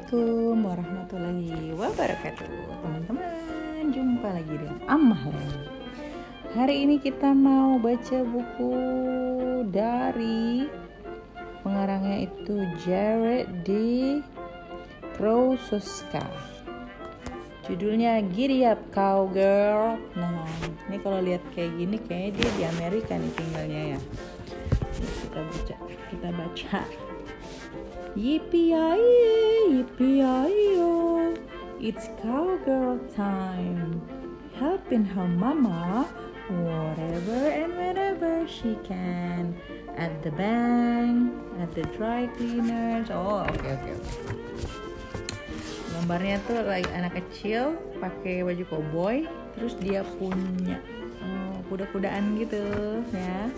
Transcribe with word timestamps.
Assalamualaikum 0.00 0.64
warahmatullahi 0.64 1.76
wabarakatuh. 1.76 2.48
Teman-teman 2.80 3.84
jumpa 3.92 4.32
lagi 4.32 4.54
dengan 4.56 4.80
Amah 4.88 5.28
Hari 6.56 6.88
ini 6.88 6.96
kita 6.96 7.36
mau 7.36 7.76
baca 7.76 8.24
buku 8.24 8.72
dari 9.68 10.64
Pengarangnya 11.60 12.32
itu 12.32 12.64
Jared 12.80 13.60
D. 13.68 13.70
Krausoska 15.20 16.24
Judulnya 17.68 18.24
Giddy 18.24 18.64
Up 18.64 18.80
Cowgirl. 18.96 20.00
Nah 20.16 20.48
ini 20.88 20.96
kalau 21.04 21.20
lihat 21.20 21.44
kayak 21.52 21.76
gini 21.76 22.00
kayaknya 22.08 22.40
dia 22.40 22.48
di 22.56 22.62
Amerika 22.72 23.20
nih 23.20 23.32
tinggalnya 23.36 23.82
ya. 23.92 23.98
Kita 24.96 25.40
baca 25.44 25.76
kita 26.08 26.28
baca. 26.32 26.88
Yippee-yi-yo. 28.18 29.79
It's 31.80 32.12
cowgirl 32.20 33.00
time. 33.16 34.04
Helping 34.60 35.00
her 35.16 35.24
mama 35.24 36.04
whatever 36.52 37.40
and 37.48 37.72
whenever 37.72 38.44
she 38.44 38.76
can. 38.84 39.56
At 39.96 40.20
the 40.20 40.28
bank, 40.28 41.32
at 41.56 41.72
the 41.72 41.88
dry 41.96 42.28
cleaners. 42.36 43.08
Oh, 43.08 43.48
oke 43.48 43.56
okay, 43.56 43.72
oke 43.72 43.80
okay. 43.80 43.96
Gambarnya 45.96 46.36
tuh 46.44 46.68
like 46.68 46.88
anak 46.92 47.16
kecil 47.16 47.80
pakai 47.96 48.44
baju 48.44 48.64
koboi, 48.68 49.24
terus 49.56 49.72
dia 49.80 50.04
punya 50.20 50.84
oh, 51.24 51.64
kuda-kudaan 51.72 52.36
gitu 52.44 52.60
ya. 53.08 53.48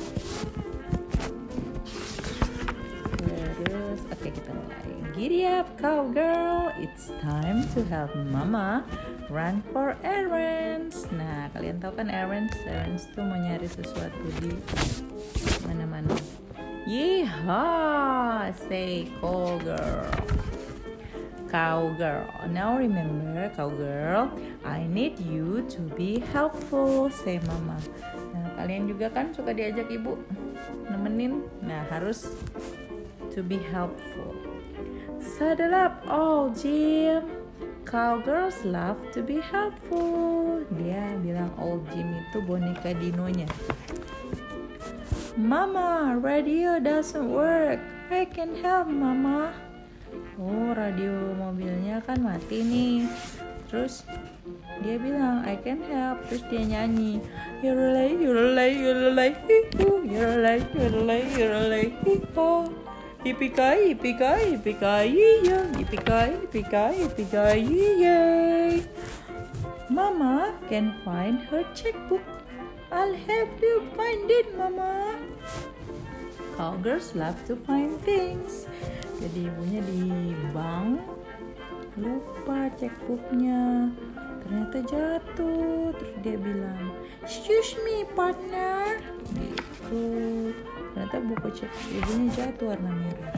Terus 3.18 3.98
oke 4.06 4.14
okay, 4.14 4.30
kita 4.30 4.50
mulai. 4.54 5.01
Giddy 5.12 5.44
up 5.44 5.68
cowgirl, 5.76 6.72
it's 6.80 7.12
time 7.20 7.68
to 7.76 7.84
help 7.84 8.16
mama 8.32 8.80
run 9.28 9.60
for 9.68 9.92
errands. 10.00 11.04
Nah 11.12 11.52
kalian 11.52 11.84
tahu 11.84 12.00
kan 12.00 12.08
errands? 12.08 12.56
Errands 12.64 13.04
tuh 13.12 13.20
mau 13.20 13.36
nyari 13.36 13.68
sesuatu 13.68 14.24
di 14.40 14.56
mana-mana. 15.68 16.16
Yeehaw, 16.88 18.56
say 18.56 19.12
cowgirl. 19.20 20.08
Cowgirl. 21.52 22.48
Now 22.48 22.80
remember, 22.80 23.52
cowgirl, 23.52 24.32
I 24.64 24.88
need 24.88 25.20
you 25.20 25.68
to 25.76 25.80
be 25.92 26.24
helpful, 26.32 27.12
say 27.12 27.36
mama. 27.52 27.76
Nah, 28.32 28.56
kalian 28.56 28.88
juga 28.88 29.12
kan 29.12 29.36
suka 29.36 29.52
diajak 29.52 29.92
ibu 29.92 30.16
nemenin. 30.88 31.44
Nah, 31.60 31.84
harus 31.92 32.32
to 33.36 33.44
be 33.44 33.60
helpful. 33.68 34.51
Saddle 35.32 35.72
up, 35.72 36.04
all 36.12 36.52
Jim. 36.52 37.24
Cowgirls 37.88 38.68
love 38.68 39.00
to 39.16 39.24
be 39.24 39.40
helpful. 39.40 40.60
Dia 40.76 41.16
bilang 41.24 41.48
old 41.56 41.88
Jim 41.88 42.04
itu 42.20 42.44
boneka 42.44 42.92
dinonya. 42.92 43.48
Mama, 45.40 46.20
radio 46.20 46.76
doesn't 46.76 47.32
work. 47.32 47.80
I 48.12 48.28
can 48.28 48.60
help, 48.60 48.92
Mama. 48.92 49.56
Oh, 50.36 50.76
radio 50.76 51.32
mobilnya 51.40 52.04
kan 52.04 52.20
mati 52.20 52.60
nih. 52.60 53.08
Terus 53.72 54.04
dia 54.84 55.00
bilang 55.00 55.48
I 55.48 55.56
can 55.56 55.80
help. 55.88 56.28
Terus 56.28 56.44
dia 56.52 56.60
nyanyi. 56.60 57.24
Yorolai, 57.64 58.20
yorolai, 58.20 58.72
yorolai, 58.76 59.30
hihu, 59.48 60.04
yorolai, 60.04 60.60
yorolai, 60.76 61.22
yorolai, 61.32 61.86
hihu. 62.04 62.68
Yippee-ki, 63.22 63.94
yippee-ki, 63.94 64.34
yippee-ki, 64.50 64.94
yeah. 65.46 65.62
Yippee-ki, 65.78 66.22
yippee-ki, 66.42 66.84
yippee-ki, 67.00 67.46
yay. 68.02 68.82
Mama 69.88 70.58
can 70.68 70.90
find 71.04 71.38
her 71.46 71.62
checkbook. 71.70 72.26
I'll 72.90 73.14
help 73.14 73.62
you 73.62 73.86
find 73.94 74.26
it, 74.26 74.58
Mama. 74.58 75.14
Cowgirls 76.56 77.14
love 77.14 77.38
to 77.46 77.54
find 77.62 77.94
things. 78.02 78.66
Jadi 79.22 79.46
ibunya 79.46 79.86
di 79.86 80.34
bank 80.50 80.98
lupa 81.94 82.74
checkbooknya. 82.74 83.86
Ternyata 84.42 84.78
jatuh. 84.82 85.94
Terus 85.94 86.14
dia 86.26 86.36
bilang, 86.42 86.90
excuse 87.22 87.78
me 87.86 88.02
partner. 88.18 88.98
Gitu 89.30 90.02
ternyata 91.12 91.28
buku 91.28 91.48
cek 91.52 91.72
ibunya 91.92 92.28
jatuh 92.32 92.72
warna 92.72 92.92
merah 92.96 93.36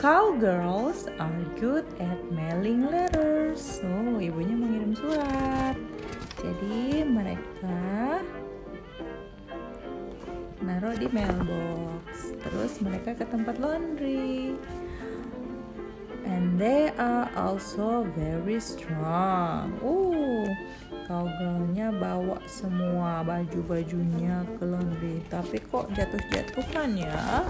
Cowgirls 0.00 1.06
are 1.20 1.44
good 1.60 1.84
at 2.00 2.16
mailing 2.32 2.88
letters. 2.88 3.84
Oh, 3.84 4.16
ibunya 4.16 4.56
mengirim 4.56 4.96
surat. 4.96 5.76
Jadi 6.40 7.04
mereka 7.04 8.24
naruh 10.64 10.96
di 10.96 11.04
mailbox. 11.12 12.32
Terus 12.32 12.80
mereka 12.80 13.12
ke 13.12 13.28
tempat 13.28 13.60
laundry. 13.60 14.56
They 16.60 16.92
are 17.00 17.24
also 17.40 18.04
very 18.20 18.60
strong. 18.60 19.80
Uh, 19.80 20.44
cowgirlnya 21.08 21.88
bawa 21.88 22.36
semua 22.44 23.24
baju-bajunya 23.24 24.44
ke 24.60 24.68
laundry. 24.68 25.24
Tapi 25.32 25.56
kok 25.72 25.88
jatuh-jatuhan 25.96 27.00
ya? 27.00 27.48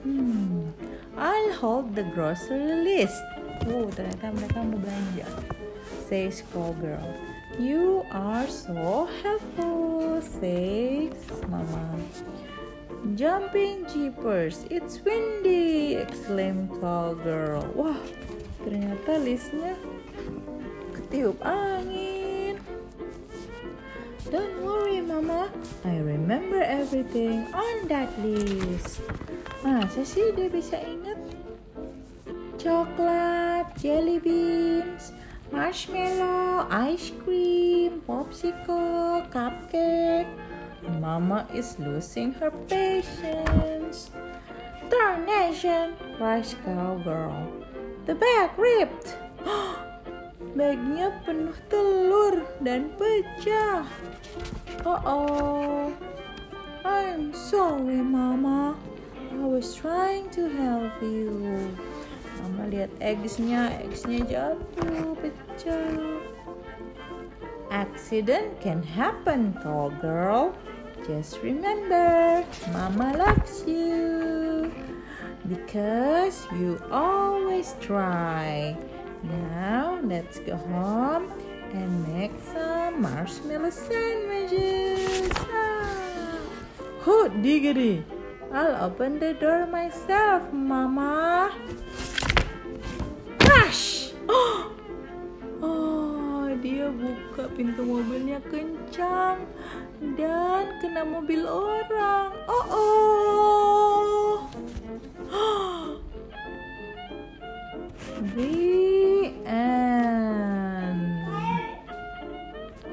Hmm. 0.00 0.72
I'll 1.20 1.52
hold 1.60 1.92
the 1.92 2.08
grocery 2.16 2.88
list. 2.88 3.20
Oh 3.68 3.92
ternyata 3.92 4.32
mereka 4.32 4.64
mau 4.64 4.80
belanja. 4.80 5.28
Says 6.08 6.40
cowgirl 6.56 7.12
you 7.60 8.00
are 8.16 8.48
so 8.48 9.04
helpful. 9.20 10.24
Says 10.24 11.20
mama 11.52 12.00
Jumping 13.14 13.86
jeepers, 13.86 14.66
it's 14.68 14.98
windy! 15.04 15.94
exclaimed 15.94 16.72
cowgirl. 16.82 17.62
Wah, 17.78 18.00
ternyata 18.66 19.22
listnya 19.22 19.78
ketiup 20.90 21.38
angin. 21.46 22.58
Don't 24.26 24.58
worry, 24.58 24.98
Mama. 24.98 25.46
I 25.86 26.02
remember 26.02 26.58
everything 26.58 27.46
on 27.54 27.86
that 27.86 28.10
list. 28.18 28.98
Masa 29.62 30.02
sih 30.02 30.34
dia 30.34 30.50
bisa 30.50 30.82
ingat? 30.82 31.20
Coklat, 32.58 33.70
jelly 33.78 34.18
beans, 34.18 35.14
marshmallow, 35.54 36.66
ice 36.74 37.14
cream, 37.22 38.02
popsicle, 38.02 39.22
cupcake. 39.30 40.26
Mama 41.00 41.46
is 41.54 41.78
losing 41.78 42.32
her 42.34 42.50
patience. 42.68 44.10
Darnation, 44.90 45.96
cries 46.16 46.54
cowgirl. 46.64 47.50
The 48.06 48.14
bag 48.14 48.50
ripped. 48.58 49.18
Bagnya 50.56 51.12
penuh 51.26 51.56
telur 51.68 52.46
dan 52.62 52.94
pecah. 52.96 53.84
Oh 54.86 55.00
oh. 55.04 55.90
I'm 56.86 57.34
sorry, 57.34 57.98
Mama. 57.98 58.78
I 59.34 59.44
was 59.44 59.74
trying 59.74 60.30
to 60.38 60.46
help 60.54 60.94
you. 61.02 61.66
Mama 62.46 62.70
lihat 62.70 62.94
eggsnya, 63.02 63.74
eggsnya 63.82 64.22
jatuh, 64.22 65.18
pecah. 65.18 66.35
Accident 67.76 68.58
can 68.62 68.82
happen, 68.82 69.52
tall 69.60 69.90
girl. 70.00 70.56
Just 71.06 71.42
remember, 71.42 72.40
Mama 72.72 73.12
loves 73.20 73.68
you 73.68 74.72
because 75.44 76.48
you 76.56 76.80
always 76.90 77.76
try. 77.78 78.72
Now 79.22 80.00
let's 80.02 80.40
go 80.40 80.56
home 80.56 81.28
and 81.76 81.92
make 82.16 82.32
some 82.48 83.02
marshmallow 83.02 83.68
sandwiches. 83.68 85.28
Ah. 85.52 86.40
Oh, 87.04 87.28
diggity! 87.28 88.02
I'll 88.56 88.88
open 88.88 89.20
the 89.20 89.34
door 89.34 89.66
myself, 89.66 90.48
Mama. 90.50 91.15
Mobilnya 98.36 98.52
kencang 98.52 99.38
dan 100.16 100.64
kena 100.84 101.08
mobil 101.08 101.48
orang. 101.48 102.36
Oh, 102.44 102.66
oh. 102.68 104.44
The 108.36 109.32
end. 109.48 111.00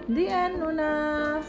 The 0.08 0.28
end, 0.32 0.60
Nuna. 0.64 1.44